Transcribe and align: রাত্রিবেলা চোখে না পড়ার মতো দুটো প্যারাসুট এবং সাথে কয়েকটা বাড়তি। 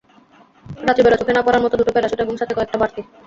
রাত্রিবেলা 0.79 1.19
চোখে 1.19 1.33
না 1.33 1.41
পড়ার 1.43 1.63
মতো 1.63 1.75
দুটো 1.79 1.91
প্যারাসুট 1.93 2.19
এবং 2.21 2.33
সাথে 2.37 2.53
কয়েকটা 2.55 2.77
বাড়তি। 2.81 3.01